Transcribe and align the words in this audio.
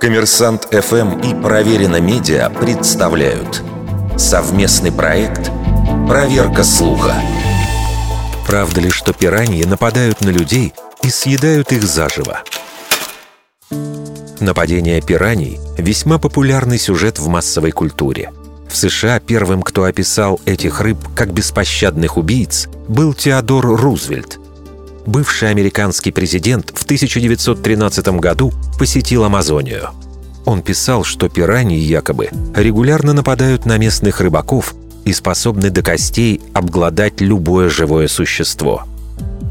Коммерсант 0.00 0.68
ФМ 0.70 1.20
и 1.20 1.34
Проверено 1.42 2.00
Медиа 2.00 2.50
представляют 2.50 3.62
совместный 4.16 4.92
проект 4.92 5.50
«Проверка 6.08 6.62
слуха». 6.64 7.14
Правда 8.46 8.80
ли, 8.80 8.90
что 8.90 9.12
пираньи 9.12 9.64
нападают 9.64 10.20
на 10.20 10.28
людей 10.28 10.72
и 11.02 11.10
съедают 11.10 11.72
их 11.72 11.82
заживо? 11.82 12.42
Нападение 14.40 15.00
пираний– 15.00 15.58
весьма 15.78 16.18
популярный 16.18 16.78
сюжет 16.78 17.18
в 17.18 17.26
массовой 17.26 17.72
культуре. 17.72 18.32
В 18.68 18.76
США 18.76 19.18
первым, 19.18 19.62
кто 19.62 19.84
описал 19.84 20.40
этих 20.44 20.80
рыб 20.80 20.98
как 21.14 21.32
беспощадных 21.32 22.16
убийц, 22.16 22.68
был 22.86 23.14
Теодор 23.14 23.66
Рузвельт. 23.66 24.38
Бывший 25.06 25.50
американский 25.50 26.10
президент 26.10 26.72
в 26.74 26.82
1913 26.82 28.08
году 28.18 28.52
посетил 28.78 29.22
Амазонию. 29.24 29.90
Он 30.44 30.62
писал, 30.62 31.04
что 31.04 31.28
пираньи 31.28 31.78
якобы 31.78 32.28
регулярно 32.54 33.12
нападают 33.12 33.66
на 33.66 33.78
местных 33.78 34.20
рыбаков 34.20 34.74
и 35.04 35.12
способны 35.12 35.70
до 35.70 35.82
костей 35.82 36.40
обглодать 36.52 37.20
любое 37.20 37.68
живое 37.68 38.08
существо. 38.08 38.84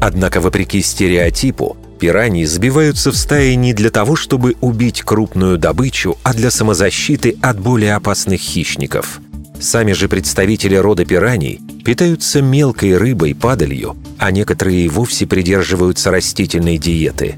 Однако, 0.00 0.42
вопреки 0.42 0.82
стереотипу, 0.82 1.76
Пираньи 1.98 2.44
сбиваются 2.44 3.10
в 3.10 3.16
стаи 3.16 3.54
не 3.54 3.72
для 3.72 3.88
того, 3.88 4.16
чтобы 4.16 4.54
убить 4.60 5.00
крупную 5.00 5.56
добычу, 5.56 6.18
а 6.22 6.34
для 6.34 6.50
самозащиты 6.50 7.38
от 7.40 7.58
более 7.58 7.94
опасных 7.94 8.40
хищников. 8.40 9.20
Сами 9.58 9.92
же 9.92 10.08
представители 10.08 10.74
рода 10.74 11.06
пираний 11.06 11.62
питаются 11.86 12.42
мелкой 12.42 12.96
рыбой, 12.96 13.32
падалью, 13.32 13.96
а 14.18 14.32
некоторые 14.32 14.86
и 14.86 14.88
вовсе 14.88 15.24
придерживаются 15.24 16.10
растительной 16.10 16.78
диеты. 16.78 17.36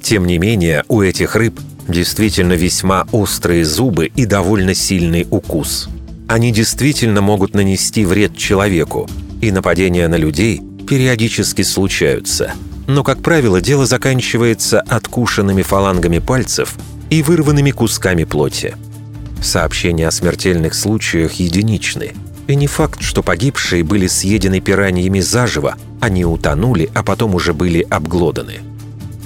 Тем 0.00 0.24
не 0.24 0.38
менее, 0.38 0.84
у 0.86 1.02
этих 1.02 1.34
рыб 1.34 1.58
действительно 1.88 2.52
весьма 2.52 3.08
острые 3.10 3.64
зубы 3.64 4.06
и 4.06 4.24
довольно 4.24 4.72
сильный 4.72 5.26
укус. 5.28 5.88
Они 6.28 6.52
действительно 6.52 7.22
могут 7.22 7.54
нанести 7.54 8.04
вред 8.04 8.36
человеку, 8.36 9.10
и 9.40 9.50
нападения 9.50 10.06
на 10.06 10.14
людей 10.16 10.62
периодически 10.88 11.62
случаются– 11.62 12.52
но, 12.86 13.04
как 13.04 13.22
правило, 13.22 13.60
дело 13.60 13.86
заканчивается 13.86 14.80
откушенными 14.80 15.62
фалангами 15.62 16.18
пальцев 16.18 16.74
и 17.10 17.22
вырванными 17.22 17.70
кусками 17.70 18.24
плоти. 18.24 18.74
Сообщения 19.40 20.08
о 20.08 20.10
смертельных 20.10 20.74
случаях 20.74 21.34
единичны. 21.34 22.12
И 22.46 22.54
не 22.54 22.66
факт, 22.66 23.02
что 23.02 23.22
погибшие 23.22 23.84
были 23.84 24.06
съедены 24.06 24.60
пираньями 24.60 25.20
заживо, 25.20 25.76
они 26.00 26.24
утонули, 26.24 26.90
а 26.94 27.02
потом 27.02 27.34
уже 27.34 27.54
были 27.54 27.86
обглоданы. 27.88 28.60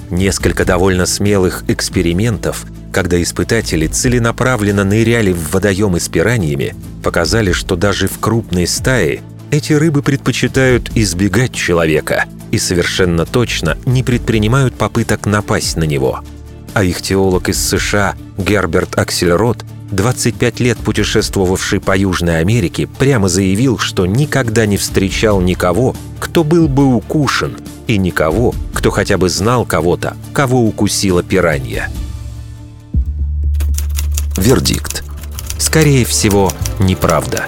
Несколько 0.09 0.65
довольно 0.65 1.05
смелых 1.05 1.63
экспериментов, 1.67 2.65
когда 2.93 3.21
испытатели 3.21 3.87
целенаправленно 3.87 4.83
ныряли 4.83 5.33
в 5.33 5.51
водоемы 5.51 5.99
с 5.99 6.07
пираньями, 6.07 6.75
показали, 7.03 7.51
что 7.51 7.75
даже 7.75 8.07
в 8.07 8.19
крупной 8.19 8.67
стае 8.67 9.21
эти 9.51 9.73
рыбы 9.73 10.01
предпочитают 10.01 10.91
избегать 10.95 11.53
человека– 11.53 12.25
и 12.51 12.57
совершенно 12.57 13.25
точно 13.25 13.77
не 13.85 14.03
предпринимают 14.03 14.75
попыток 14.75 15.25
напасть 15.25 15.77
на 15.77 15.83
него. 15.83 16.21
А 16.73 16.83
их 16.83 17.01
теолог 17.01 17.49
из 17.49 17.65
США 17.67 18.15
Герберт 18.37 18.97
Аксельрод, 18.97 19.63
25 19.91 20.59
лет 20.59 20.77
путешествовавший 20.77 21.79
по 21.79 21.95
Южной 21.95 22.39
Америке, 22.39 22.87
прямо 22.87 23.27
заявил, 23.29 23.77
что 23.77 24.05
никогда 24.05 24.65
не 24.65 24.77
встречал 24.77 25.41
никого, 25.41 25.95
кто 26.19 26.43
был 26.43 26.67
бы 26.67 26.95
укушен, 26.95 27.57
и 27.87 27.97
никого, 27.97 28.53
кто 28.73 28.91
хотя 28.91 29.17
бы 29.17 29.29
знал 29.29 29.65
кого-то, 29.65 30.17
кого 30.33 30.61
укусила 30.63 31.23
пиранья. 31.23 31.89
Вердикт. 34.35 35.03
Скорее 35.57 36.05
всего, 36.05 36.51
неправда. 36.79 37.47